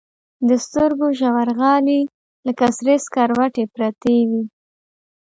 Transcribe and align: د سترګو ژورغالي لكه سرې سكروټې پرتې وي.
د 0.47 0.49
سترګو 0.65 1.07
ژورغالي 1.19 2.01
لكه 2.47 2.65
سرې 2.77 2.95
سكروټې 3.05 3.65
پرتې 3.75 4.17
وي. 4.29 4.43